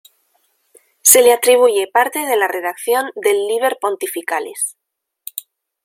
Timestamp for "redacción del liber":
2.47-3.77